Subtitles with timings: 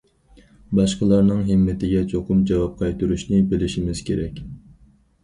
[0.77, 4.41] باشقىلارنىڭ ھىممىتىگە چوقۇم جاۋاب قايتۇرۇشنى بىلىشىمىز كېرەك.